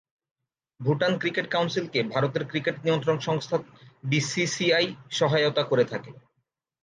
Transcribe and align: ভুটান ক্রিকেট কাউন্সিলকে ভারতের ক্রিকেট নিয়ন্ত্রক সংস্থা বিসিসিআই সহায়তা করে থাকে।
ভুটান 0.79 1.13
ক্রিকেট 1.17 1.47
কাউন্সিলকে 1.51 1.99
ভারতের 2.13 2.43
ক্রিকেট 2.45 2.75
নিয়ন্ত্রক 2.83 3.19
সংস্থা 3.21 3.57
বিসিসিআই 4.03 4.87
সহায়তা 5.11 5.63
করে 5.63 5.85
থাকে। 5.85 6.11